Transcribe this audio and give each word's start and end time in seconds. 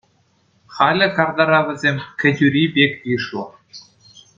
Халӗ 0.75 1.07
картара 1.15 1.59
вӗсем 1.65 1.97
кӗтӳри 2.19 2.63
пек 2.73 2.93
йышлӑ. 3.09 3.43